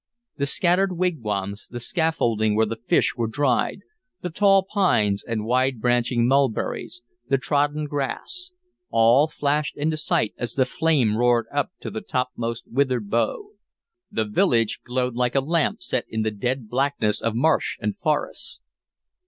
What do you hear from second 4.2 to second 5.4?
the tall pines